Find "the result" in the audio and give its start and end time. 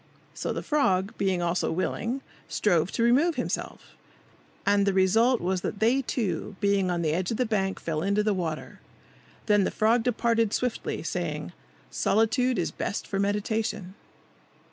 4.87-5.39